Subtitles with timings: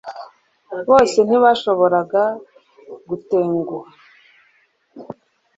[0.87, 2.23] bose ntibashoboraga
[3.09, 3.89] gutenguha